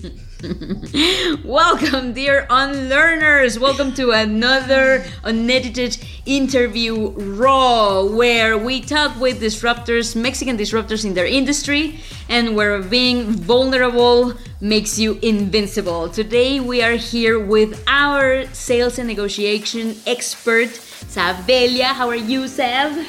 Welcome, 1.44 2.12
dear 2.14 2.46
unlearners. 2.48 3.58
Welcome 3.58 3.92
to 3.94 4.12
another 4.12 5.04
unedited 5.24 5.98
interview 6.26 7.10
raw, 7.10 8.04
where 8.04 8.56
we 8.56 8.80
talk 8.80 9.18
with 9.20 9.40
disruptors, 9.40 10.16
Mexican 10.16 10.56
disruptors 10.56 11.04
in 11.04 11.14
their 11.14 11.26
industry, 11.26 12.00
and 12.28 12.56
where 12.56 12.80
being 12.82 13.24
vulnerable 13.32 14.34
makes 14.60 14.98
you 14.98 15.18
invincible. 15.22 16.08
Today, 16.08 16.60
we 16.60 16.82
are 16.82 16.96
here 16.96 17.38
with 17.38 17.82
our 17.86 18.46
sales 18.54 18.98
and 18.98 19.08
negotiation 19.08 19.96
expert, 20.06 20.68
Sabelia. 21.12 21.92
How 21.92 22.08
are 22.08 22.14
you, 22.14 22.48
Sab? 22.48 23.04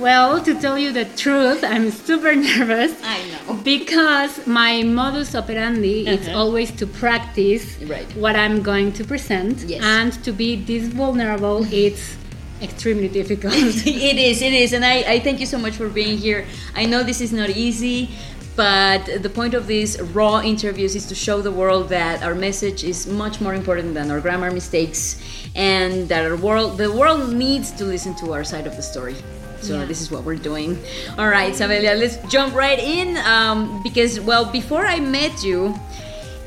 Well, 0.00 0.40
to 0.44 0.54
tell 0.58 0.78
you 0.78 0.92
the 0.92 1.04
truth, 1.04 1.62
I'm 1.62 1.90
super 1.90 2.34
nervous. 2.50 2.92
I 3.04 3.18
know. 3.30 3.54
Because 3.62 4.46
my 4.46 4.82
modus 4.82 5.34
operandi 5.34 6.06
is 6.08 6.26
Uh-huh. 6.28 6.38
always 6.40 6.70
to 6.80 6.86
practice 6.86 7.64
Right. 7.94 8.08
what 8.16 8.34
I'm 8.34 8.62
going 8.62 8.92
to 8.98 9.04
present. 9.04 9.56
Yes. 9.66 9.82
And 9.84 10.10
to 10.24 10.32
be 10.32 10.56
this 10.56 10.84
vulnerable, 11.00 11.66
it's 11.86 12.16
extremely 12.62 13.08
difficult. 13.08 13.54
it 14.14 14.16
is, 14.30 14.40
it 14.42 14.54
is, 14.54 14.72
and 14.72 14.84
I, 14.84 14.96
I 15.14 15.20
thank 15.20 15.38
you 15.42 15.46
so 15.46 15.58
much 15.58 15.74
for 15.80 15.88
being 15.90 16.16
here. 16.16 16.46
I 16.74 16.86
know 16.86 17.02
this 17.02 17.20
is 17.20 17.32
not 17.32 17.50
easy, 17.50 18.08
but 18.56 19.04
the 19.26 19.30
point 19.30 19.52
of 19.54 19.66
these 19.66 20.00
raw 20.16 20.40
interviews 20.40 20.94
is 20.96 21.04
to 21.06 21.14
show 21.14 21.42
the 21.42 21.52
world 21.52 21.88
that 21.90 22.22
our 22.22 22.34
message 22.34 22.84
is 22.84 23.06
much 23.06 23.40
more 23.40 23.54
important 23.54 23.92
than 23.94 24.10
our 24.10 24.20
grammar 24.20 24.50
mistakes, 24.50 25.20
and 25.54 26.08
that 26.08 26.22
our 26.24 26.36
world, 26.36 26.78
the 26.78 26.90
world 26.90 27.32
needs 27.34 27.70
to 27.72 27.84
listen 27.84 28.14
to 28.16 28.32
our 28.32 28.44
side 28.44 28.66
of 28.66 28.76
the 28.76 28.82
story. 28.82 29.16
So 29.60 29.78
Yeah. 29.78 29.84
this 29.86 30.00
is 30.00 30.10
what 30.10 30.24
we're 30.24 30.40
doing. 30.42 30.78
All 31.18 31.28
right, 31.28 31.52
Sabelia, 31.54 31.98
let's 31.98 32.16
jump 32.32 32.54
right 32.54 32.78
in 32.78 33.16
um, 33.18 33.82
because 33.82 34.18
well, 34.20 34.44
before 34.44 34.86
I 34.86 35.00
met 35.00 35.44
you, 35.44 35.74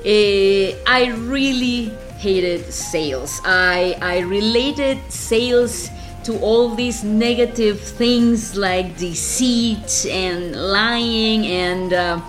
eh, 0.05 0.73
I 0.87 1.11
really 1.29 1.91
hated 2.17 2.71
sales. 2.73 3.41
I 3.45 3.95
I 4.01 4.19
related 4.21 4.97
sales 5.09 5.89
to 6.23 6.39
all 6.39 6.73
these 6.75 7.03
negative 7.03 7.79
things 7.81 8.55
like 8.55 8.97
deceit 8.97 10.05
and 10.09 10.55
lying, 10.55 11.45
and 11.47 11.93
uh, 11.93 12.21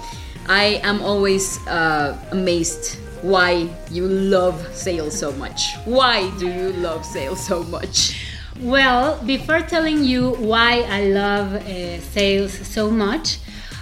I 0.49 0.81
am 0.83 1.01
always 1.01 1.59
uh, 1.67 2.19
amazed 2.33 2.99
why 3.23 3.69
you 3.91 4.07
love 4.07 4.59
sales 4.75 5.17
so 5.19 5.33
much. 5.33 5.77
Why 5.87 6.29
do 6.39 6.47
you 6.49 6.73
love 6.83 7.05
sales 7.07 7.41
so 7.47 7.63
much? 7.63 8.19
Well, 8.61 9.21
before 9.25 9.61
telling 9.61 10.05
you 10.05 10.31
why 10.35 10.83
I 10.89 11.07
love 11.09 11.55
uh, 11.55 12.01
sales 12.01 12.53
so 12.53 12.91
much, 12.91 13.39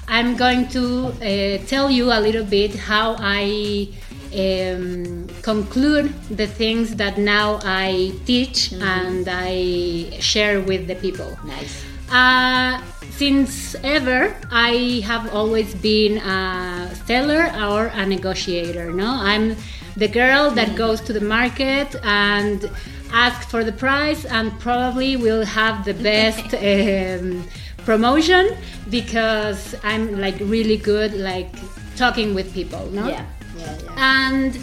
I'm 0.08 0.34
going 0.36 0.68
to 0.68 1.08
uh, 1.08 1.66
tell 1.66 1.90
you 1.90 2.10
a 2.10 2.18
little 2.18 2.44
bit 2.44 2.74
how 2.74 3.16
I 3.18 3.88
um, 4.34 5.28
conclude 5.42 6.14
the 6.30 6.46
things 6.46 6.96
that 6.96 7.18
now 7.18 7.60
I 7.62 8.12
teach 8.24 8.72
and 8.72 9.28
I 9.28 10.18
share 10.20 10.60
with 10.60 10.88
the 10.88 10.94
people. 10.96 11.38
Nice. 11.44 11.84
Uh, 12.10 12.82
since 13.10 13.74
ever, 13.84 14.34
I 14.50 15.02
have 15.04 15.34
always 15.34 15.74
been 15.74 16.16
a 16.18 16.94
seller 17.06 17.52
or 17.68 17.86
a 17.88 18.06
negotiator. 18.06 18.90
No, 18.90 19.06
I'm 19.06 19.54
the 19.96 20.08
girl 20.08 20.50
that 20.52 20.74
goes 20.76 21.02
to 21.02 21.12
the 21.12 21.20
market 21.20 21.94
and 22.02 22.70
asks 23.12 23.46
for 23.46 23.64
the 23.64 23.72
price, 23.72 24.24
and 24.24 24.58
probably 24.60 25.16
we'll 25.16 25.44
have 25.44 25.84
the 25.84 25.94
best 25.94 26.54
um, 26.54 27.46
promotion 27.84 28.56
because 28.90 29.74
I'm 29.82 30.20
like 30.20 30.36
really 30.40 30.76
good, 30.76 31.14
like 31.14 31.50
talking 31.96 32.34
with 32.34 32.52
people. 32.52 32.86
No. 32.90 33.08
Yeah. 33.08 33.26
Yeah. 33.56 33.78
Yeah. 33.84 33.94
And 33.96 34.56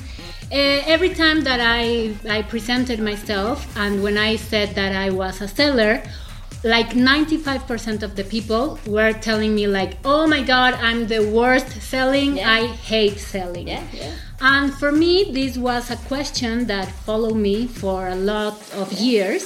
uh, 0.52 0.94
every 0.96 1.14
time 1.14 1.42
that 1.42 1.60
I, 1.62 2.16
I 2.28 2.42
presented 2.42 3.00
myself 3.00 3.78
and 3.78 4.02
when 4.02 4.18
I 4.18 4.36
said 4.36 4.76
that 4.76 4.96
I 4.96 5.10
was 5.12 5.42
a 5.42 5.48
seller, 5.48 6.02
like 6.64 6.90
95% 6.90 8.04
of 8.04 8.16
the 8.16 8.24
people 8.24 8.80
were 8.86 9.14
telling 9.14 9.56
me 9.56 9.68
like, 9.68 9.98
"Oh 10.04 10.28
my 10.28 10.42
god, 10.42 10.74
I'm 10.76 11.08
the 11.08 11.24
worst 11.30 11.70
selling. 11.82 12.38
Yeah. 12.38 12.52
I 12.52 12.68
hate 12.68 13.20
selling." 13.20 13.68
Yeah. 13.68 13.84
Yeah. 13.94 14.12
And 14.42 14.74
for 14.74 14.92
me, 14.92 15.32
this 15.32 15.58
was 15.58 15.92
a 15.92 15.98
question 16.08 16.66
that 16.68 16.88
followed 17.06 17.36
me 17.36 17.68
for 17.68 18.08
a 18.08 18.16
lot 18.16 18.58
of 18.74 18.92
years, 18.94 19.44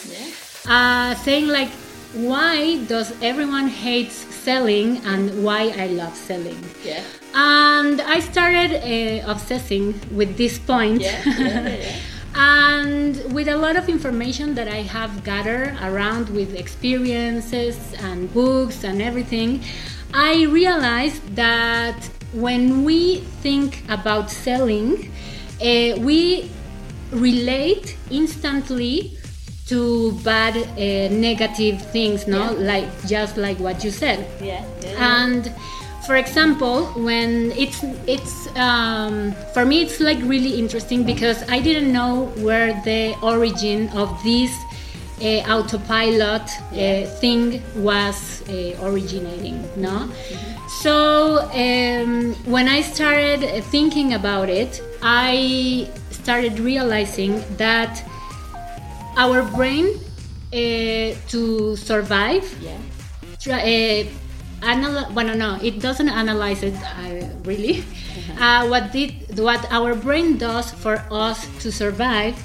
uh, 0.68 1.13
saying 1.16 1.47
like, 1.47 1.72
"Why 2.13 2.78
does 2.85 3.13
everyone 3.22 3.68
hate 3.68 4.12
selling 4.12 4.97
and 5.06 5.44
why 5.44 5.74
I 5.78 5.88
love 5.88 6.16
selling?" 6.16 6.62
Yeah. 6.84 7.01
And 7.35 8.01
I 8.01 8.19
started 8.19 8.72
uh, 8.74 9.31
obsessing 9.31 10.00
with 10.12 10.38
this 10.38 10.57
point. 10.59 11.01
Yeah, 11.01 11.22
yeah, 11.25 11.68
yeah. 11.69 11.95
and 12.35 13.16
with 13.33 13.47
a 13.47 13.55
lot 13.57 13.75
of 13.75 13.89
information 13.89 14.55
that 14.55 14.67
I 14.67 14.81
have 14.81 15.23
gathered 15.23 15.77
around 15.81 16.29
with 16.29 16.55
experiences 16.55 17.77
and 18.01 18.31
books 18.33 18.83
and 18.83 19.01
everything, 19.01 19.61
I 20.13 20.44
realized 20.45 21.35
that 21.35 22.09
when 22.33 22.83
we 22.83 23.17
think 23.41 23.83
about 23.89 24.31
selling, 24.31 25.11
uh, 25.61 25.99
we 25.99 26.49
relate 27.11 27.95
instantly 28.09 29.17
to 29.67 30.11
bad 30.23 30.57
uh, 30.57 31.13
negative 31.13 31.81
things 31.91 32.27
no 32.27 32.51
Yeah. 32.51 32.73
like 32.73 33.07
just 33.07 33.38
like 33.38 33.59
what 33.59 33.83
you 33.83 33.91
said 33.91 34.25
Yeah. 34.41 34.63
and 34.97 35.51
for 36.06 36.16
example 36.16 36.86
when 37.08 37.52
it's 37.53 37.84
it's 38.08 38.47
um, 38.58 39.31
for 39.53 39.66
me 39.66 39.81
it's 39.81 40.00
like 40.00 40.19
really 40.24 40.59
interesting 40.59 41.03
because 41.03 41.44
i 41.50 41.59
didn't 41.59 41.91
know 41.91 42.25
where 42.46 42.74
the 42.84 43.16
origin 43.22 43.88
of 43.90 44.09
this 44.24 44.52
uh, 45.22 45.25
autopilot 45.56 46.42
uh, 46.42 47.06
thing 47.22 47.62
was 47.75 48.42
uh, 48.50 48.75
originating 48.88 49.63
no? 49.78 50.09
So 50.81 51.47
um, 51.53 52.34
when 52.46 52.68
i 52.68 52.81
started 52.81 53.63
thinking 53.66 54.13
about 54.13 54.50
it 54.50 54.81
i 55.02 55.88
started 56.12 56.59
realizing 56.59 57.44
that 57.58 58.03
our 59.16 59.44
brain 59.44 59.86
uh, 60.52 61.16
to 61.30 61.75
survive 61.78 62.46
Yeah. 62.62 63.58
uh, 63.58 64.03
anal- 64.63 65.12
well, 65.13 65.35
no, 65.35 65.57
it 65.62 65.79
doesn't 65.79 66.09
analyze 66.09 66.63
it 66.63 66.74
uh, 66.75 67.28
really. 67.44 67.84
Uh, 68.40 68.68
what 68.68 68.91
did 68.91 69.12
what 69.40 69.62
our 69.72 69.94
brain 69.96 70.38
does 70.38 70.72
for 70.72 70.96
us 71.12 71.47
to 71.62 71.72
survive, 71.72 72.35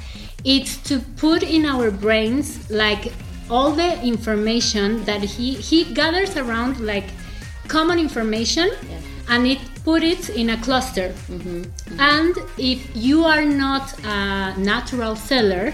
it's 0.45 0.77
to 0.89 1.01
put 1.17 1.43
in 1.43 1.65
our 1.67 1.91
brains 1.91 2.71
like 2.71 3.12
all 3.51 3.71
the 3.73 3.91
information 4.03 5.05
that 5.05 5.23
he 5.23 5.55
he 5.55 5.84
gathers 5.95 6.37
around 6.37 6.81
like 6.81 7.05
common 7.69 7.99
information, 7.99 8.69
Yeah. 8.69 9.35
and 9.35 9.47
it 9.47 9.59
put 9.85 10.03
it 10.03 10.29
in 10.31 10.50
a 10.50 10.56
cluster. 10.59 11.12
And 11.99 12.35
if 12.59 12.79
you 12.95 13.25
are 13.25 13.45
not 13.45 13.93
a 14.05 14.55
natural 14.59 15.17
seller, 15.17 15.73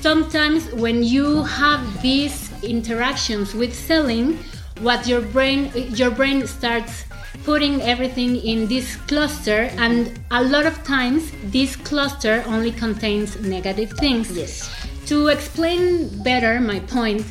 sometimes 0.00 0.70
when 0.74 1.02
you 1.02 1.42
have 1.44 1.80
these 2.02 2.50
interactions 2.62 3.54
with 3.54 3.74
selling, 3.74 4.38
what 4.80 5.06
your 5.06 5.20
brain 5.20 5.70
your 5.94 6.10
brain 6.10 6.46
starts 6.46 7.04
putting 7.44 7.80
everything 7.82 8.36
in 8.36 8.66
this 8.66 8.96
cluster 8.96 9.70
and 9.78 10.18
a 10.30 10.42
lot 10.42 10.66
of 10.66 10.82
times 10.84 11.30
this 11.44 11.76
cluster 11.76 12.42
only 12.46 12.72
contains 12.72 13.40
negative 13.40 13.90
things 13.92 14.30
Yes. 14.30 14.68
to 15.06 15.28
explain 15.28 16.22
better 16.22 16.60
my 16.60 16.80
point, 16.80 17.24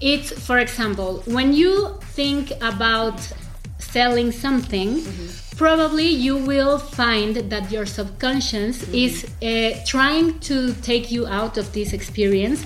it's 0.00 0.30
for 0.46 0.58
example, 0.58 1.22
when 1.26 1.52
you 1.52 1.98
think 2.12 2.52
about 2.60 3.18
selling 3.78 4.32
something, 4.32 4.96
mm-hmm. 5.00 5.28
Probably 5.56 6.08
you 6.08 6.36
will 6.36 6.78
find 6.78 7.36
that 7.36 7.70
your 7.70 7.86
subconscious 7.86 8.82
is 8.92 9.24
uh, 9.42 9.70
trying 9.86 10.38
to 10.40 10.72
take 10.82 11.10
you 11.10 11.26
out 11.26 11.56
of 11.58 11.72
this 11.72 11.92
experience 11.92 12.60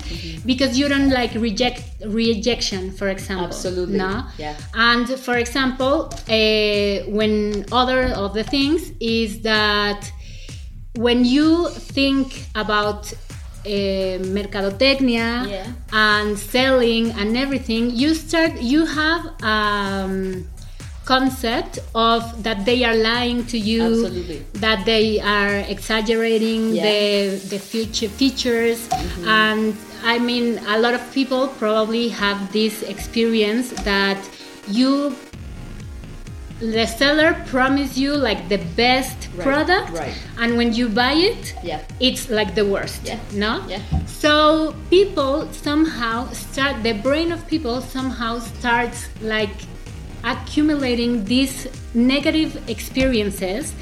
because 0.45 0.77
you 0.79 0.87
don't 0.89 1.09
like 1.09 1.33
reject 1.35 1.83
rejection, 2.05 2.91
for 2.91 3.09
example. 3.09 3.45
Absolutely. 3.47 3.97
No. 3.97 4.23
Yeah. 4.37 4.55
And 4.73 5.07
for 5.07 5.37
example, 5.37 6.09
uh, 6.29 7.09
when 7.17 7.65
other 7.71 8.01
of 8.23 8.33
the 8.33 8.43
things 8.43 8.91
is 8.99 9.41
that 9.41 10.11
when 10.95 11.23
you 11.25 11.69
think 11.69 12.45
about 12.55 13.11
uh, 13.65 13.69
mercadotecnia 14.35 15.47
Yeah. 15.49 15.67
and 15.91 16.37
selling 16.37 17.11
and 17.11 17.37
everything, 17.37 17.91
you 17.91 18.13
start 18.15 18.61
you 18.61 18.85
have 18.85 19.21
um, 19.43 20.47
concept 21.13 21.73
of 21.95 22.21
that 22.45 22.59
they 22.69 22.79
are 22.89 22.95
lying 23.11 23.39
to 23.51 23.57
you, 23.57 23.83
Absolutely. 24.05 24.39
that 24.65 24.79
they 24.85 25.07
are 25.37 25.55
exaggerating 25.75 26.61
Yeah. 26.75 26.83
the 26.87 27.01
the 27.53 27.59
future 27.71 28.11
features, 28.21 28.79
mm-hmm. 28.87 29.27
and 29.41 29.63
I 30.13 30.15
mean 30.29 30.45
a 30.75 30.77
lot 30.83 30.93
of 30.99 31.03
people 31.19 31.41
probably 31.63 32.05
have 32.23 32.37
this 32.59 32.75
experience 32.93 33.67
that 33.91 34.19
you 34.79 34.91
the 36.59 36.85
seller 36.85 37.31
promise 37.47 37.97
you 37.97 38.11
like 38.15 38.49
the 38.49 38.59
best 38.75 39.15
Right, 39.35 39.47
product 39.47 39.89
right. 39.95 40.13
and 40.41 40.57
when 40.59 40.73
you 40.73 40.89
buy 40.89 41.13
it 41.13 41.55
Yeah. 41.63 41.79
it's 42.07 42.29
like 42.29 42.51
the 42.53 42.65
worst 42.73 42.99
Yeah, 43.07 43.19
no 43.31 43.63
yeah. 43.71 43.79
so 44.05 44.75
people 44.89 45.47
somehow 45.53 46.27
start 46.33 46.83
the 46.83 46.93
brain 47.05 47.31
of 47.31 47.39
people 47.47 47.79
somehow 47.79 48.39
starts 48.39 49.07
like 49.21 49.55
accumulating 50.23 51.25
these 51.25 51.67
negative 51.93 52.51
experiences 52.69 53.73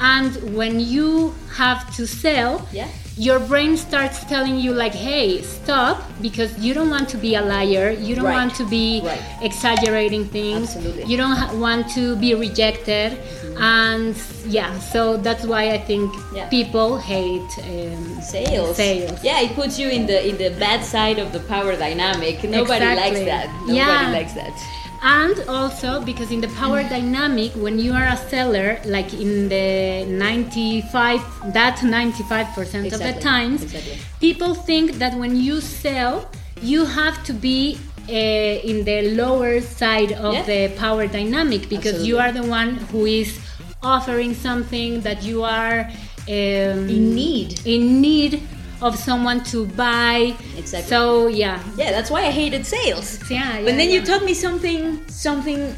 and 0.00 0.30
when 0.56 0.78
you 0.80 1.34
have 1.56 1.80
to 1.96 2.06
sell 2.06 2.58
Mm-hmm. 2.58 2.76
Yeah. 2.76 2.88
your 3.28 3.40
brain 3.50 3.76
starts 3.76 4.18
telling 4.32 4.56
you 4.64 4.72
like 4.72 4.94
hey 4.94 5.42
stop 5.42 5.96
because 6.22 6.50
you 6.64 6.72
don't 6.72 6.90
want 6.96 7.08
to 7.14 7.16
be 7.26 7.34
a 7.34 7.42
liar 7.42 7.90
you 7.90 8.14
don't 8.14 8.24
Right. 8.30 8.40
want 8.40 8.54
to 8.60 8.64
be 8.78 9.00
Right. 9.04 9.20
exaggerating 9.42 10.24
things 10.38 10.66
Absolutely. 10.76 11.04
you 11.10 11.16
don't 11.22 11.36
ha- 11.42 11.52
want 11.66 11.84
to 11.98 12.14
be 12.24 12.30
rejected 12.46 13.10
and 13.58 14.14
yeah 14.46 14.70
so 14.92 15.16
that's 15.26 15.44
why 15.52 15.62
i 15.76 15.78
think 15.90 16.06
Yeah. 16.36 16.48
people 16.48 16.90
hate 17.12 17.50
um, 17.70 18.22
Sales. 18.22 18.76
Sales. 18.76 19.18
Yeah, 19.28 19.40
it 19.46 19.52
puts 19.60 19.74
you 19.80 19.88
in 19.88 20.02
the 20.10 20.18
in 20.30 20.36
the 20.42 20.50
bad 20.64 20.80
side 20.84 21.18
of 21.24 21.28
the 21.32 21.40
power 21.54 21.72
dynamic. 21.86 22.36
Nobody 22.44 22.84
likes 23.02 23.22
that. 23.32 23.46
Nobody 23.62 23.76
Yeah. 23.78 24.10
likes 24.18 24.34
that. 24.42 24.54
And 25.02 25.38
also 25.48 26.02
because 26.04 26.30
in 26.32 26.40
the 26.40 26.48
power 26.48 26.82
dynamic 26.82 27.52
when 27.52 27.78
you 27.78 27.92
are 27.92 28.08
a 28.08 28.16
seller 28.16 28.80
like 28.84 29.12
in 29.14 29.48
the 29.48 30.04
95 30.06 31.20
that 31.52 31.76
95% 31.78 32.92
of 32.92 32.98
the 32.98 33.20
times 33.20 33.62
Exactly. 33.62 33.98
people 34.20 34.54
think 34.54 34.92
that 34.94 35.16
when 35.16 35.36
you 35.36 35.60
sell 35.60 36.28
you 36.60 36.84
have 36.84 37.22
to 37.24 37.32
be 37.32 37.78
uh, 38.08 38.12
in 38.12 38.84
the 38.84 39.14
lower 39.14 39.60
side 39.60 40.12
of 40.12 40.34
the 40.46 40.72
power 40.76 41.06
dynamic 41.06 41.68
because 41.68 42.06
you 42.06 42.18
are 42.18 42.32
the 42.32 42.42
one 42.44 42.76
who 42.90 43.06
is 43.06 43.38
offering 43.82 44.34
something 44.34 45.00
that 45.02 45.22
you 45.22 45.44
are 45.44 45.80
um, 46.28 46.88
In 46.88 47.14
need. 47.14 47.60
in 47.66 48.00
need 48.00 48.42
of 48.80 48.96
someone 48.96 49.42
to 49.44 49.66
buy 49.66 50.34
Exactly. 50.56 50.88
so 50.88 51.26
yeah 51.26 51.60
Yeah, 51.76 51.90
that's 51.90 52.10
why 52.10 52.22
I 52.26 52.30
hated 52.30 52.64
sales. 52.66 53.18
Yeah, 53.30 53.56
But 53.62 53.72
yeah, 53.72 53.76
then 53.76 53.90
you 53.90 54.00
taught 54.04 54.24
me 54.24 54.34
something 54.34 54.82
something 55.08 55.74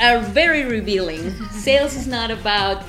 uh, 0.00 0.20
very 0.32 0.64
revealing. 0.64 1.22
sales 1.50 1.94
is 1.96 2.06
not 2.06 2.30
about 2.30 2.84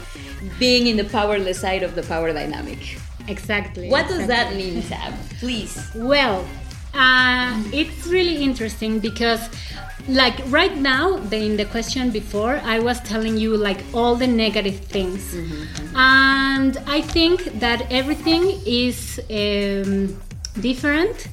being 0.59 0.87
in 0.87 0.97
the 0.97 1.05
powerless 1.05 1.59
side 1.59 1.83
of 1.83 1.95
the 1.95 2.03
power 2.03 2.33
dynamic. 2.33 2.97
exactly 3.27 3.89
What 3.89 4.07
does 4.07 4.27
that 4.27 4.53
mean, 4.55 4.81
Sam? 4.81 5.13
Please. 5.39 5.73
Well, 5.95 6.45
uh, 6.93 7.63
it's 7.71 8.05
really 8.07 8.37
interesting 8.43 8.99
because, 8.99 9.41
like 10.07 10.39
right 10.47 10.75
now, 10.77 11.17
the, 11.17 11.37
in 11.37 11.57
the 11.57 11.65
question 11.65 12.11
before, 12.11 12.59
I 12.63 12.79
was 12.79 12.99
telling 13.01 13.37
you 13.37 13.55
like 13.55 13.81
all 13.93 14.15
the 14.15 14.27
negative 14.27 14.79
things, 14.79 15.35
and 15.95 16.77
I 16.87 17.01
think 17.01 17.59
that 17.59 17.91
everything 17.91 18.59
is 18.65 19.19
um, 19.29 20.19
different. 20.59 21.27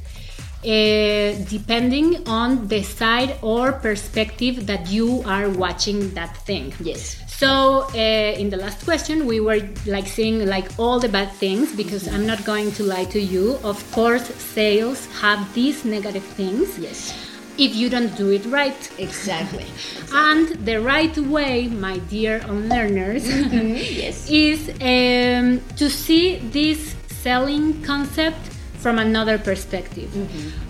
Uh, 0.63 1.33
depending 1.49 2.29
on 2.29 2.69
the 2.69 2.83
side 2.83 3.39
or 3.41 3.73
perspective 3.73 4.67
that 4.67 4.91
you 4.91 5.23
are 5.25 5.49
watching 5.49 6.13
that 6.13 6.37
thing. 6.45 6.71
Yes. 6.81 7.17
So 7.29 7.87
uh, 7.95 7.97
in 7.97 8.51
the 8.51 8.59
last 8.59 8.85
question, 8.85 9.25
we 9.25 9.41
were 9.41 9.67
like 9.87 10.07
saying 10.07 10.45
like 10.45 10.69
all 10.79 11.01
the 11.01 11.09
bad 11.09 11.33
things 11.33 11.75
because 11.75 12.07
I'm 12.09 12.27
not 12.27 12.45
going 12.45 12.73
to 12.73 12.83
lie 12.83 13.07
to 13.07 13.19
you. 13.19 13.59
Of 13.65 13.81
course, 13.93 14.27
sales 14.35 15.07
have 15.23 15.51
these 15.55 15.87
negative 15.87 16.25
things 16.25 16.79
Yes. 16.79 17.30
If 17.61 17.75
you 17.77 17.89
don't 17.91 18.17
do 18.17 18.31
it 18.31 18.45
right. 18.47 18.83
Exactly. 18.99 19.67
And 20.13 20.49
the 20.65 20.81
right 20.81 21.17
way, 21.19 21.69
my 21.69 21.99
dear 22.15 22.41
unlearners, 22.49 23.25
yes. 24.03 24.29
is 24.31 24.69
um, 24.81 25.61
to 25.77 25.89
see 25.91 26.39
this 26.39 26.97
selling 27.23 27.83
concept 27.83 28.41
from 28.79 28.99
another 28.99 29.39
perspective. 29.39 30.11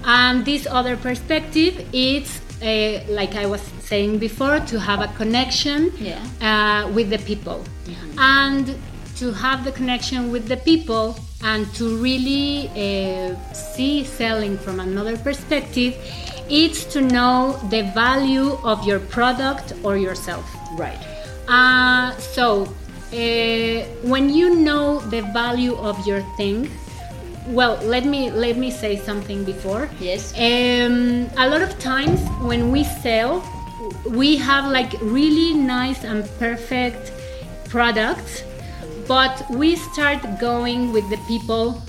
And 0.04 0.44
this 0.44 0.66
other 0.66 0.96
perspective 0.96 1.74
is, 1.92 2.40
uh, 2.60 3.04
like 3.08 3.36
I 3.36 3.46
was 3.46 3.62
saying 3.90 4.18
before, 4.18 4.58
to 4.72 4.80
have 4.80 5.00
a 5.00 5.08
connection 5.20 5.92
Yeah. 5.96 6.18
uh, 6.42 6.90
with 6.92 7.08
the 7.10 7.18
people. 7.18 7.64
And 8.18 8.74
to 9.20 9.32
have 9.32 9.64
the 9.64 9.72
connection 9.72 10.32
with 10.32 10.48
the 10.48 10.56
people 10.56 11.14
and 11.44 11.72
to 11.74 11.96
really 11.98 12.68
uh, 12.68 13.36
see 13.52 14.02
selling 14.02 14.56
from 14.56 14.80
another 14.80 15.16
perspective, 15.18 15.94
it's 16.48 16.84
to 16.86 17.02
know 17.02 17.60
the 17.68 17.82
value 17.94 18.56
of 18.64 18.82
your 18.84 18.98
product 18.98 19.74
or 19.84 19.98
yourself. 19.98 20.44
Right. 20.72 20.98
Uh, 21.48 22.16
so, 22.16 22.62
uh, 23.12 23.84
when 24.08 24.30
you 24.30 24.54
know 24.54 25.00
the 25.10 25.20
value 25.34 25.76
of 25.76 26.06
your 26.06 26.22
thing, 26.38 26.70
well, 27.48 27.76
let 27.84 28.04
me 28.06 28.30
let 28.30 28.56
me 28.56 28.70
say 28.70 28.96
something 28.96 29.44
before. 29.44 29.90
Yes. 29.98 30.32
Um, 30.36 31.28
a 31.36 31.48
lot 31.48 31.62
of 31.62 31.78
times 31.78 32.20
when 32.40 32.70
we 32.70 32.84
sell, 32.84 33.42
we 34.06 34.36
have 34.36 34.70
like 34.70 34.92
really 35.02 35.54
nice 35.54 36.04
and 36.04 36.24
perfect 36.38 37.12
products, 37.68 38.44
but 39.10 39.44
we 39.50 39.74
start 39.74 40.20
going 40.38 40.92
with 40.92 41.10
the 41.10 41.16
people 41.26 41.82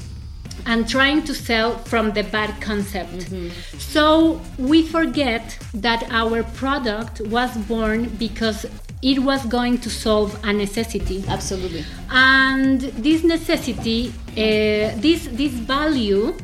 and 0.65 0.89
trying 0.89 1.21
to 1.23 1.35
sell 1.35 1.77
from 1.91 2.13
the 2.13 2.23
bad 2.23 2.59
concept. 2.59 3.29
So 3.77 4.41
we 4.57 4.81
forget 4.81 5.45
that 5.75 6.01
our 6.09 6.41
product 6.61 7.21
was 7.35 7.55
born 7.73 8.09
because 8.17 8.65
it 9.03 9.19
was 9.19 9.45
going 9.45 9.77
to 9.85 9.89
solve 9.89 10.31
a 10.43 10.51
necessity 10.51 11.23
Absolutely. 11.27 11.83
and 12.09 12.81
this 13.05 13.23
necessity 13.23 14.13
uh, 14.31 14.93
this 15.05 15.27
this 15.41 15.53
value 15.75 16.37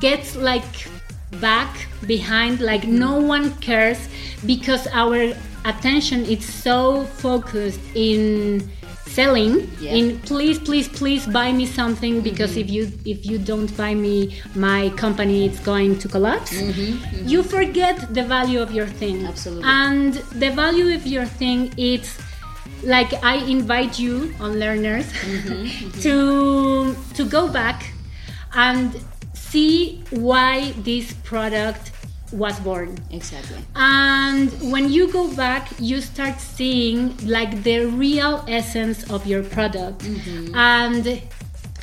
gets 0.00 0.34
like 0.34 0.72
back 1.40 1.72
behind 2.06 2.60
like 2.60 2.84
no 2.86 3.20
one 3.20 3.46
cares 3.68 4.00
because 4.46 4.86
our 5.02 5.34
attention 5.66 6.24
is 6.24 6.42
so 6.42 7.04
focused 7.04 7.84
in 7.94 8.66
selling 9.18 9.54
Yeah. 9.80 9.98
in 9.98 10.06
please 10.30 10.58
please 10.58 10.88
please 11.00 11.24
buy 11.38 11.48
me 11.52 11.66
something 11.66 12.14
because 12.28 12.52
mm-hmm. 12.52 12.64
if 12.64 12.76
you 12.76 12.82
if 13.14 13.18
you 13.30 13.36
don't 13.50 13.70
buy 13.76 13.92
me 13.94 14.16
my 14.54 14.90
company 15.04 15.38
it's 15.46 15.60
going 15.72 15.92
to 16.02 16.06
collapse. 16.08 16.52
Mm-hmm, 16.52 16.80
mm-hmm. 16.80 17.28
You 17.32 17.42
forget 17.42 17.96
the 18.18 18.24
value 18.36 18.60
of 18.66 18.70
your 18.78 18.90
thing. 19.00 19.26
Absolutely. 19.26 19.64
and 19.64 20.12
the 20.42 20.50
value 20.50 20.88
of 20.98 21.06
your 21.06 21.26
thing 21.40 21.72
it's 21.76 22.12
like 22.82 23.12
I 23.22 23.36
invite 23.56 23.98
you 23.98 24.14
unlearners 24.40 25.06
to 26.04 26.96
to 27.16 27.22
go 27.36 27.48
back 27.48 27.78
and 28.54 28.94
see 29.34 30.02
why 30.10 30.72
this 30.78 31.12
product 31.30 31.93
was 32.32 32.58
born. 32.60 32.98
Exactly. 33.10 33.58
And 33.74 34.50
when 34.72 34.90
you 34.90 35.12
go 35.12 35.34
back, 35.34 35.68
you 35.78 36.00
start 36.00 36.40
seeing 36.40 37.16
like 37.26 37.62
the 37.62 37.86
real 37.86 38.44
essence 38.48 39.10
of 39.10 39.26
your 39.26 39.42
product 39.42 40.04
and 40.54 41.22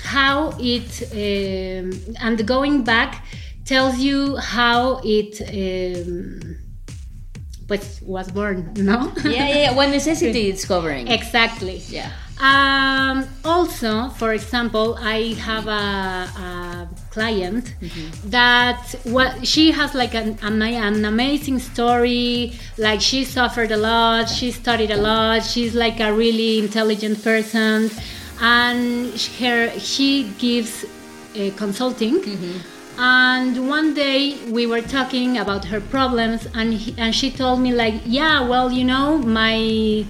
how 0.03 0.53
it 0.59 0.91
um, 1.13 1.91
and 2.19 2.47
going 2.47 2.83
back 2.83 3.23
tells 3.65 3.97
you 3.97 4.35
how 4.37 4.99
it 5.03 5.41
um, 5.41 6.57
pues, 7.71 8.01
was 8.01 8.29
born, 8.31 8.73
no? 8.75 9.13
Yeah, 9.23 9.31
yeah, 9.31 9.57
yeah. 9.63 9.71
What 9.73 9.89
necessity 9.89 10.49
is 10.53 10.65
covering. 10.65 11.07
exactly. 11.07 11.77
Yeah. 11.87 12.11
Um, 12.41 13.27
also, 13.45 14.09
for 14.09 14.33
example, 14.33 14.97
I 14.99 15.35
have 15.39 15.67
a, 15.67 16.25
a 16.47 16.89
client 17.11 17.75
that 18.25 18.95
what 19.03 19.45
she 19.47 19.71
has 19.71 19.93
like 19.93 20.15
an, 20.15 20.39
an, 20.41 21.05
amazing 21.05 21.59
story. 21.59 22.53
Like 22.77 22.99
she 22.99 23.25
suffered 23.25 23.71
a 23.71 23.77
lot, 23.77 24.27
she 24.27 24.51
studied 24.51 24.89
a 24.89 24.97
lot. 24.97 25.43
She's 25.43 25.75
like 25.75 25.99
a 25.99 26.11
really 26.11 26.57
intelligent 26.57 27.23
person, 27.23 27.91
and 28.41 29.13
her 29.39 29.79
she 29.79 30.31
gives 30.39 30.83
uh, 30.83 31.51
consulting. 31.55 32.23
And 32.97 33.69
one 33.69 33.93
day 33.93 34.37
we 34.49 34.67
were 34.67 34.81
talking 34.81 35.37
about 35.37 35.65
her 35.65 35.81
problems, 35.81 36.47
and 36.53 36.73
he, 36.73 36.93
and 36.97 37.15
she 37.15 37.31
told 37.31 37.59
me 37.59 37.73
like, 37.73 37.95
yeah, 38.05 38.47
well, 38.47 38.71
you 38.71 38.83
know, 38.83 39.17
my 39.17 40.05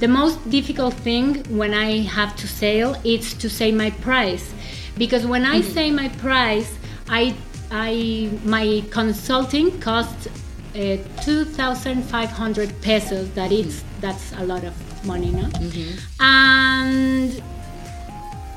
the 0.00 0.08
most 0.08 0.50
difficult 0.50 0.94
thing 0.94 1.44
when 1.56 1.72
I 1.72 2.00
have 2.00 2.34
to 2.36 2.48
sell 2.48 2.96
is 3.04 3.34
to 3.34 3.48
say 3.48 3.70
my 3.70 3.90
price, 3.90 4.52
because 4.98 5.26
when 5.26 5.44
I 5.44 5.60
mm-hmm. 5.60 5.72
say 5.72 5.90
my 5.90 6.08
price, 6.08 6.76
I 7.08 7.34
I 7.70 8.30
my 8.44 8.82
consulting 8.90 9.78
costs 9.80 10.26
uh, 10.74 10.96
two 11.22 11.44
thousand 11.44 12.02
five 12.02 12.30
hundred 12.30 12.68
pesos. 12.82 13.30
That 13.34 13.52
is 13.52 13.82
mm-hmm. 13.82 14.00
that's 14.00 14.32
a 14.32 14.44
lot 14.44 14.64
of 14.64 14.74
money, 15.06 15.30
no? 15.30 15.44
Mm-hmm. 15.44 15.98
And 16.20 17.42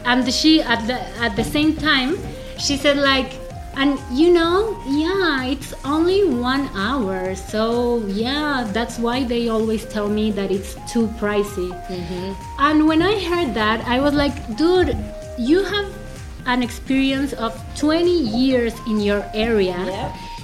and 0.05 0.33
she 0.33 0.61
at 0.61 0.87
the 0.87 0.99
at 1.21 1.35
the 1.35 1.43
same 1.43 1.75
time 1.75 2.17
she 2.57 2.77
said 2.77 2.97
like 2.97 3.44
and 3.77 3.99
you 4.11 4.31
know 4.31 4.81
yeah 4.87 5.43
it's 5.43 5.73
only 5.83 6.27
one 6.29 6.69
hour 6.75 7.35
so 7.35 7.99
yeah 8.07 8.67
that's 8.71 8.97
why 8.99 9.23
they 9.23 9.47
always 9.49 9.85
tell 9.85 10.07
me 10.07 10.31
that 10.31 10.51
it's 10.51 10.75
too 10.91 11.07
pricey. 11.19 11.69
Mm-hmm. 11.87 12.33
And 12.59 12.87
when 12.87 13.01
i 13.01 13.19
heard 13.19 13.53
that 13.53 13.85
i 13.87 13.99
was 13.99 14.13
like 14.13 14.35
dude 14.57 14.97
you 15.37 15.63
have 15.63 16.04
an 16.45 16.61
experience 16.63 17.33
of 17.33 17.51
20 17.79 18.09
years 18.09 18.73
in 18.87 18.99
your 18.99 19.23
area 19.33 19.77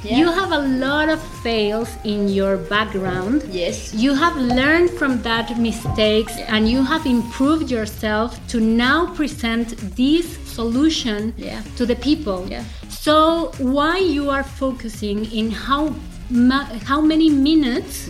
Yeah, 0.03 0.17
you 0.17 0.31
have 0.31 0.51
a 0.51 0.57
lot 0.85 1.09
of 1.09 1.19
fails 1.43 1.89
in 2.03 2.27
your 2.27 2.57
background 2.57 3.43
Yes. 3.51 3.93
you 3.93 4.13
have 4.15 4.35
learned 4.35 4.89
from 4.99 5.21
that 5.21 5.47
mistakes 5.59 6.33
Yeah. 6.37 6.55
and 6.55 6.67
you 6.67 6.81
have 6.83 7.05
improved 7.05 7.69
yourself 7.69 8.29
to 8.51 8.59
now 8.59 8.99
present 9.19 9.67
this 9.95 10.25
solution 10.57 11.33
Yeah. 11.37 11.61
to 11.77 11.85
the 11.85 11.95
people 11.95 12.39
Yeah. 12.49 12.63
so 12.89 13.51
why 13.59 13.97
you 13.99 14.29
are 14.35 14.43
focusing 14.43 15.19
in 15.39 15.51
how 15.51 15.93
ma- 16.31 16.65
how 16.89 17.01
many 17.01 17.29
minutes 17.29 18.07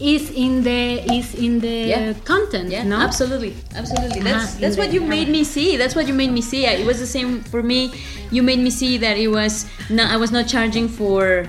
is 0.00 0.30
in 0.30 0.62
the 0.62 1.02
is 1.12 1.34
in 1.34 1.58
the 1.60 1.68
Mm-hmm. 1.68 1.88
Yeah. 1.88 2.12
content 2.24 2.70
Yeah, 2.70 2.84
no 2.84 2.96
absolutely, 2.96 3.54
absolutely. 3.74 4.20
That's 4.20 4.54
that's 4.54 4.76
in 4.76 4.80
what 4.80 4.88
the- 4.90 4.94
you 4.94 5.02
made 5.02 5.28
me 5.28 5.42
see. 5.44 5.76
That's 5.76 5.94
what 5.94 6.06
you 6.08 6.14
made 6.14 6.30
me 6.32 6.40
see. 6.40 6.64
It 6.66 6.86
was 6.86 6.98
the 6.98 7.06
same 7.06 7.42
for 7.52 7.62
me. 7.62 7.90
You 8.30 8.42
made 8.42 8.58
me 8.60 8.70
see 8.70 8.98
that 8.98 9.16
it 9.18 9.28
was 9.28 9.66
not. 9.90 10.10
I 10.10 10.16
was 10.16 10.30
not 10.30 10.46
charging 10.46 10.88
for 10.88 11.46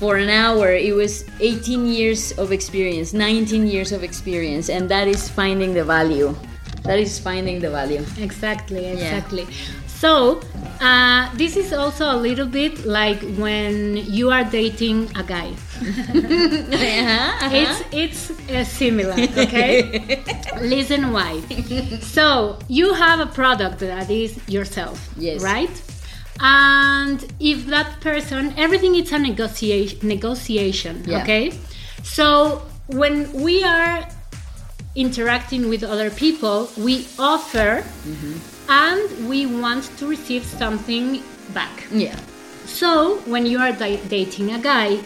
for 0.00 0.16
an 0.16 0.28
hour. 0.28 0.72
It 0.74 0.94
was 0.94 1.24
18 1.40 1.86
years 1.86 2.32
of 2.38 2.50
experience, 2.52 3.12
19 3.14 3.66
years 3.66 3.92
of 3.92 4.02
experience, 4.02 4.68
and 4.68 4.88
that 4.90 5.06
is 5.06 5.28
finding 5.28 5.72
the 5.74 5.84
value. 5.84 6.34
That 6.82 6.98
is 6.98 7.18
finding 7.18 7.60
the 7.60 7.70
value. 7.70 8.02
Exactly, 8.20 8.86
exactly. 8.86 9.46
So, 9.86 10.40
uh, 10.80 11.34
this 11.36 11.56
is 11.56 11.72
also 11.72 12.10
a 12.10 12.16
little 12.16 12.46
bit 12.46 12.84
like 12.84 13.20
when 13.36 13.96
you 13.96 14.30
are 14.30 14.44
dating 14.44 15.10
a 15.16 15.22
guy. 15.22 15.50
Uh-huh, 15.80 17.46
uh-huh. 17.46 17.50
It's 17.52 17.82
it's 17.92 18.50
uh, 18.50 18.64
similar, 18.64 19.14
okay? 19.36 20.18
Listen 20.60 21.12
why. 21.12 21.40
So, 22.00 22.58
you 22.68 22.94
have 22.94 23.20
a 23.20 23.26
product 23.26 23.78
that 23.80 24.10
is 24.10 24.36
yourself, 24.48 24.98
Yes. 25.16 25.42
right? 25.42 25.82
And 26.40 27.24
if 27.40 27.66
that 27.66 28.00
person, 28.00 28.54
everything 28.56 28.94
is 28.96 29.12
a 29.12 29.18
negotiation, 29.18 29.98
negotiation, 30.08 31.04
Yeah. 31.06 31.22
okay? 31.22 31.52
So, 32.02 32.62
when 32.88 33.32
we 33.32 33.62
are 33.64 34.06
interacting 34.94 35.68
with 35.68 35.82
other 35.82 36.10
people, 36.10 36.70
we 36.76 37.06
offer 37.18 37.82
mm-hmm. 37.82 38.70
and 38.70 39.28
we 39.28 39.46
want 39.46 39.84
to 39.98 40.06
receive 40.06 40.44
something 40.44 41.22
back. 41.52 41.86
yeah, 41.90 42.16
So, 42.66 43.18
when 43.26 43.46
you 43.46 43.58
are 43.58 43.72
di- 43.72 44.00
dating 44.08 44.52
a 44.52 44.58
guy, 44.58 45.00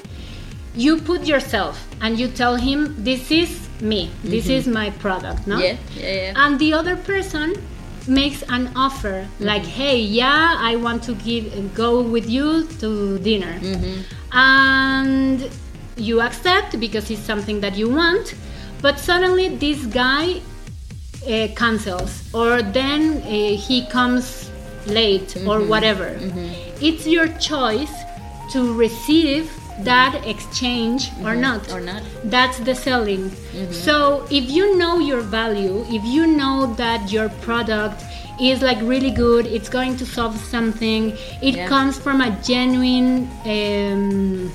you 0.75 1.01
put 1.01 1.27
yourself 1.27 1.87
and 2.01 2.19
you 2.19 2.29
tell 2.29 2.57
him, 2.57 2.95
This 3.03 3.31
is 3.31 3.69
me, 3.81 4.11
this 4.23 4.45
mm-hmm. 4.45 4.53
is 4.53 4.69
my 4.69 4.91
product, 4.91 5.47
no? 5.47 5.59
yeah, 5.59 5.77
yeah, 5.97 6.13
yeah. 6.13 6.33
And 6.37 6.59
the 6.59 6.73
other 6.75 6.97
person 6.97 7.55
makes 8.07 8.43
an 8.49 8.71
offer 8.77 9.25
mm-hmm. 9.25 9.45
like, 9.45 9.65
Hey, 9.65 9.99
yeah, 9.99 10.57
I 10.59 10.77
want 10.77 11.03
to 11.05 11.15
give 11.15 11.75
go 11.75 12.03
with 12.03 12.29
you 12.29 12.67
to 12.81 13.19
dinner. 13.19 13.59
And 14.33 15.51
you 15.97 16.21
accept 16.21 16.79
because 16.79 17.11
it's 17.11 17.23
something 17.23 17.61
that 17.61 17.77
you 17.77 17.89
want, 17.89 18.35
but 18.81 18.99
suddenly 18.99 19.49
this 19.57 19.87
guy 19.87 20.41
uh, 21.27 21.49
cancels 21.57 22.33
or 22.35 22.63
then 22.63 23.19
uh, 23.23 23.57
he 23.57 23.87
comes 23.87 24.51
late 24.87 25.37
or 25.47 25.61
whatever. 25.63 26.17
It's 26.81 27.07
your 27.07 27.29
choice 27.39 27.93
to 28.53 28.73
receive 28.75 29.51
that 29.81 30.27
exchange 30.27 31.11
or 31.23 31.35
not. 31.37 31.71
Or 31.73 31.81
not. 31.81 32.03
that's 32.25 32.59
the 32.59 32.75
selling. 32.75 33.31
So 33.71 34.27
if 34.31 34.51
you 34.51 34.77
know 34.77 34.99
your 34.99 35.21
value 35.21 35.85
if 35.89 36.05
you 36.05 36.27
know 36.27 36.73
that 36.77 37.13
your 37.13 37.29
product 37.47 38.03
is 38.41 38.63
like 38.63 38.81
really 38.83 39.11
good 39.11 39.47
it's 39.47 39.69
going 39.69 39.97
to 39.97 40.07
solve 40.07 40.37
something 40.39 41.11
it 41.43 41.55
Yeah. 41.57 41.69
comes 41.69 41.99
from 41.99 42.21
a 42.21 42.31
genuine 42.43 43.29
um, 43.45 44.53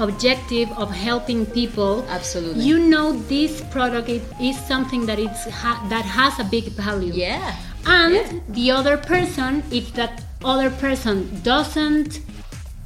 objective 0.00 0.68
of 0.82 0.90
helping 0.90 1.44
people 1.46 2.04
Absolutely. 2.08 2.64
you 2.64 2.78
know 2.92 3.12
this 3.34 3.52
product 3.74 4.08
it 4.08 4.22
is 4.40 4.56
something 4.72 5.06
that 5.06 5.18
it's 5.18 5.44
ha- 5.62 5.84
that 5.92 6.04
has 6.04 6.38
a 6.38 6.44
big 6.44 6.64
value 6.86 7.12
Yeah. 7.12 7.54
and 7.86 8.14
Yeah. 8.14 8.32
the 8.58 8.66
other 8.78 8.96
person 8.96 9.62
if 9.70 9.92
that 9.98 10.12
other 10.52 10.70
person 10.84 11.16
doesn't 11.42 12.20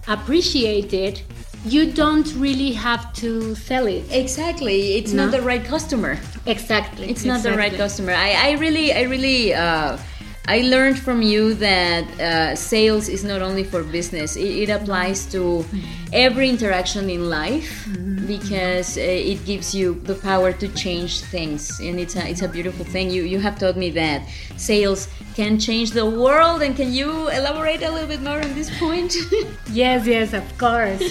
appreciate 0.09 0.93
it 0.93 1.23
you 1.65 1.93
don't 1.93 2.31
really 2.37 2.73
have 2.73 3.11
to 3.15 3.55
sell 3.55 3.87
it 3.87 4.05
Exactly. 4.11 4.97
It's 4.99 5.13
No. 5.13 5.23
not 5.25 5.31
the 5.33 5.41
right 5.51 5.65
customer. 5.65 6.19
exactly 6.47 7.09
it's 7.13 7.25
not 7.25 7.43
the 7.43 7.57
right 7.63 7.75
customer 7.85 8.13
I, 8.13 8.31
I 8.49 8.51
really 8.65 8.93
i 8.93 9.03
really 9.15 9.55
uh, 9.55 9.97
i 10.47 10.61
learned 10.61 10.99
from 10.99 11.23
you 11.23 11.55
that 11.55 12.05
uh, 12.21 12.55
sales 12.55 13.09
is 13.09 13.25
not 13.25 13.41
only 13.41 13.65
for 13.65 13.83
business. 13.83 14.37
It, 14.37 14.69
it 14.69 14.71
applies 14.71 15.25
to 15.33 15.65
every 16.13 16.49
interaction 16.51 17.09
in 17.09 17.31
life 17.31 17.89
because 18.27 18.97
uh, 18.99 19.01
it 19.01 19.45
gives 19.45 19.75
you 19.75 19.95
the 20.05 20.15
power 20.15 20.53
to 20.53 20.69
change 20.69 21.21
things. 21.21 21.81
And 21.81 21.99
it's 21.99 22.17
a, 22.17 22.29
it's 22.29 22.43
a 22.43 22.49
beautiful 22.49 22.85
thing. 22.85 23.11
You 23.11 23.23
you 23.23 23.39
have 23.41 23.59
taught 23.59 23.77
me 23.77 23.91
that 23.91 24.23
sales 24.57 25.09
can 25.35 25.59
change 25.59 25.93
the 25.93 26.05
world. 26.05 26.63
And 26.63 26.77
can 26.77 26.93
you 26.93 27.29
elaborate 27.29 27.83
a 27.83 27.91
little 27.91 28.09
bit 28.09 28.23
more 28.23 28.41
on 28.41 28.55
this 28.55 28.71
point? 28.79 29.15
Yes 29.73 30.07
yes 30.07 30.33
of 30.35 30.47
course. 30.59 31.03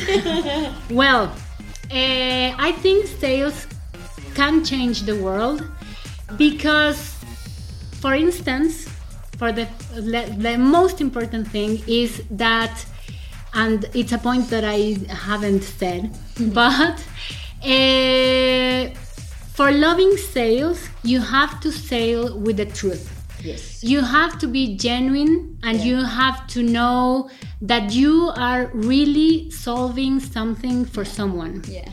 Well 0.90 1.34
uh, 1.92 2.56
i 2.58 2.72
think 2.82 3.06
sales 3.06 3.68
can 4.34 4.64
change 4.64 5.04
the 5.04 5.16
world 5.22 5.64
because 6.38 7.16
for 8.02 8.14
instance 8.16 8.88
for 9.38 9.52
the 9.52 9.68
the 10.48 10.58
most 10.58 11.02
important 11.02 11.48
thing 11.48 11.82
is 11.88 12.22
that 12.30 12.86
and 13.54 13.86
it's 13.94 14.12
a 14.12 14.18
point 14.18 14.50
that 14.50 14.64
i 14.64 14.96
haven't 15.28 15.64
said 15.64 16.12
but 16.60 16.98
uh, 17.64 18.88
for 19.58 19.72
loving 19.72 20.18
sales 20.18 20.90
you 21.04 21.20
have 21.22 21.60
to 21.62 21.72
sell 21.72 22.38
with 22.38 22.58
the 22.58 22.66
truth. 22.66 23.10
Yes. 23.44 23.84
You 23.84 24.02
have 24.02 24.40
to 24.40 24.48
be 24.48 24.76
genuine 24.78 25.58
and 25.64 25.78
Yeah. 25.78 25.86
you 25.90 25.98
have 26.04 26.48
to 26.56 26.64
know 26.64 27.30
that 27.62 27.92
you 27.94 28.32
are 28.36 28.64
really 28.74 29.52
solving 29.52 30.20
something 30.20 30.86
for 30.86 31.04
someone. 31.06 31.62
Yeah, 31.68 31.88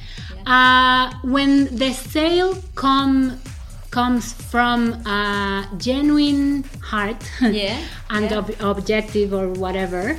uh, 0.47 1.12
when 1.23 1.52
the 1.82 1.92
sale 1.92 2.54
come 2.76 3.38
comes 3.90 4.32
from 4.32 4.92
a 5.06 5.66
genuine 5.78 6.64
heart 6.82 7.23
Yeah, 7.40 7.78
and 8.11 8.30
yeah. 8.30 8.38
ob- 8.38 8.61
objective 8.61 9.32
or 9.35 9.49
whatever 9.49 10.16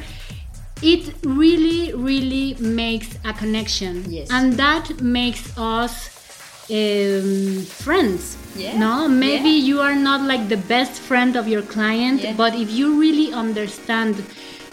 it 0.81 1.13
really 1.23 1.93
really 1.93 2.55
makes 2.59 3.09
a 3.23 3.33
connection 3.33 4.03
Yes. 4.09 4.27
and 4.31 4.53
that 4.53 4.99
makes 5.01 5.55
us 5.57 5.93
um, 6.69 7.61
friends 7.85 8.37
Yeah, 8.55 8.77
no 8.77 9.07
maybe 9.07 9.49
yeah. 9.49 9.65
you 9.69 9.79
are 9.81 9.95
not 9.95 10.21
like 10.21 10.49
the 10.49 10.57
best 10.57 10.93
friend 11.01 11.35
of 11.35 11.47
your 11.47 11.61
client 11.61 12.21
Yeah. 12.21 12.33
but 12.35 12.55
if 12.55 12.69
you 12.71 12.99
really 12.99 13.31
understand 13.33 14.15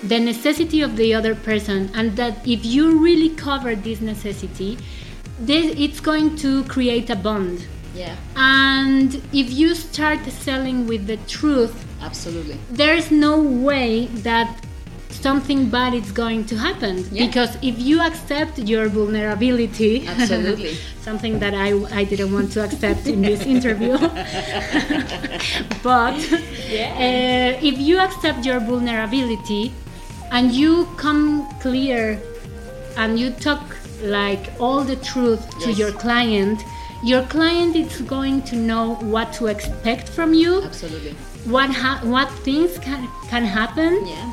the 0.03 0.19
necessity 0.19 0.81
of 0.83 0.97
the 0.97 1.13
other 1.15 1.35
person 1.35 1.91
and 1.95 2.17
that 2.17 2.35
if 2.47 2.65
you 2.65 2.99
really 2.99 3.31
cover 3.31 3.75
this 3.75 4.01
necessity 4.01 4.79
this, 5.41 5.73
it's 5.79 6.01
going 6.01 6.35
to 6.37 6.65
create 6.65 7.11
a 7.11 7.17
bond 7.17 7.67
yeah. 7.99 8.17
And 8.37 9.15
if 9.33 9.51
you 9.61 9.75
start 9.75 10.25
selling 10.47 10.87
with 10.87 11.07
the 11.07 11.19
truth 11.37 11.75
absolutely. 12.01 12.59
there's 12.71 13.11
no 13.11 13.41
way 13.43 14.07
that 14.29 14.49
something 15.11 15.69
bad 15.69 15.95
is 15.95 16.13
going 16.13 16.45
to 16.47 16.57
happen. 16.57 17.05
Yeah. 17.11 17.27
because 17.27 17.57
if 17.63 17.79
you 17.79 18.01
accept 18.01 18.59
your 18.59 18.89
vulnerability 18.89 20.07
Absolutely. 20.07 20.75
something 21.01 21.39
that 21.41 21.55
I, 21.55 21.71
I 22.01 22.05
didn't 22.05 22.33
want 22.33 22.53
to 22.53 22.65
accept 22.65 23.07
in 23.07 23.23
this 23.23 23.43
interview. 23.55 23.99
But 25.83 26.19
uh, 26.33 27.69
if 27.71 27.79
you 27.79 27.99
accept 27.99 28.45
your 28.45 28.61
vulnerability 28.61 29.73
and 30.31 30.53
you 30.53 30.87
come 30.97 31.49
clear 31.61 32.21
and 32.97 33.19
you 33.19 33.31
talk 33.31 33.65
like 34.03 34.53
all 34.61 34.83
the 34.85 34.97
truth 34.97 35.43
to 35.61 35.73
your 35.73 35.93
client 35.93 36.63
your 37.03 37.23
client 37.25 37.77
is 37.77 38.01
going 38.03 38.43
to 38.43 38.57
know 38.57 38.95
what 38.97 39.33
to 39.35 39.47
expect 39.47 40.09
from 40.09 40.35
you. 40.35 40.63
Absolutely. 40.63 41.13
What 41.45 41.71
ha- 41.71 42.01
what 42.05 42.29
things 42.45 42.79
can 42.79 43.09
can 43.29 43.45
happen. 43.45 44.07
Yeah. 44.07 44.33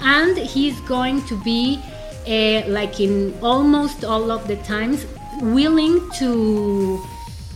And 0.00 0.36
he's 0.36 0.78
going 0.80 1.22
to 1.26 1.36
be 1.44 1.80
uh, 2.26 2.68
like 2.68 3.00
in 3.00 3.34
almost 3.42 4.04
all 4.04 4.30
of 4.30 4.46
the 4.48 4.56
times 4.56 5.06
willing 5.40 6.00
to 6.18 7.00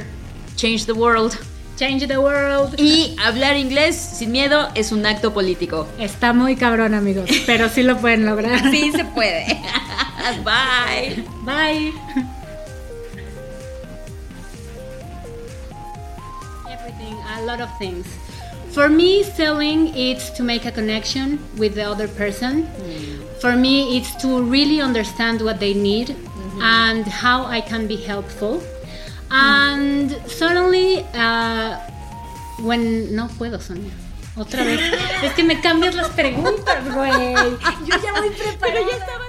change 0.58 0.86
the 0.86 0.96
world. 0.96 1.38
Change 1.78 2.08
the 2.08 2.18
world. 2.18 2.74
Y 2.80 3.16
hablar 3.24 3.56
inglés 3.56 3.96
sin 3.96 4.32
miedo 4.32 4.68
es 4.74 4.92
un 4.92 5.06
acto 5.06 5.32
político. 5.32 5.88
Está 6.00 6.34
muy 6.34 6.56
cabrón, 6.56 6.96
amigos, 6.96 7.30
pero 7.46 7.70
sí 7.70 7.84
lo 7.84 7.98
pueden 7.98 8.26
lograr. 8.26 8.72
Sí 8.72 8.92
se 8.92 9.06
puede. 9.06 9.46
Bye. 10.44 11.24
Bye. 11.46 11.94
Everything, 16.68 17.16
a 17.38 17.42
lot 17.46 17.62
of 17.62 17.70
things. 17.78 18.08
For 18.72 18.90
me, 18.90 19.24
selling 19.24 19.96
it's 19.96 20.32
to 20.32 20.44
make 20.44 20.66
a 20.66 20.72
connection 20.72 21.40
with 21.58 21.76
the 21.76 21.84
other 21.84 22.08
person. 22.08 22.68
For 23.40 23.56
me, 23.56 23.98
it's 23.98 24.16
to 24.24 24.42
really 24.42 24.82
understand 24.82 25.42
what 25.42 25.60
they 25.60 25.76
need 25.76 26.16
and 26.60 27.06
how 27.06 27.46
I 27.46 27.62
can 27.62 27.86
be 27.86 27.98
helpful. 27.98 28.64
And 29.30 30.12
suddenly, 30.28 31.06
uh, 31.14 31.80
when 32.60 33.16
no 33.16 33.28
puedo, 33.28 33.62
Sonia. 33.62 33.92
Otra 34.36 34.64
vez. 34.64 34.80
es 35.24 35.34
que 35.34 35.44
me 35.44 35.60
cambias 35.62 35.96
las 35.96 36.10
preguntas, 36.10 36.84
güey. 36.94 37.34
Yo 37.86 37.98
ya 38.02 38.14
voy 38.14 38.30
preparada. 38.30 39.28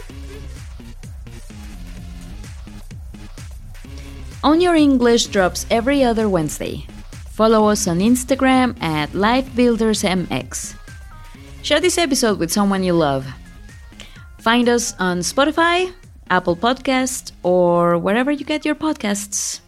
On 4.45 4.61
Your 4.61 4.77
English 4.77 5.27
drops 5.27 5.67
every 5.71 6.05
other 6.05 6.29
Wednesday. 6.29 6.87
Follow 7.31 7.69
us 7.69 7.89
on 7.89 7.99
Instagram 7.99 8.81
at 8.83 9.11
LifeBuildersMX. 9.11 10.75
Share 11.63 11.81
this 11.81 11.99
episode 11.99 12.39
with 12.39 12.53
someone 12.53 12.85
you 12.85 12.93
love. 12.93 13.27
Find 14.39 14.69
us 14.69 14.95
on 14.99 15.21
Spotify, 15.21 15.93
Apple 16.31 16.57
Podcast, 16.57 17.33
or 17.43 17.99
wherever 17.99 18.31
you 18.31 18.45
get 18.45 18.65
your 18.65 18.75
podcasts. 18.75 19.61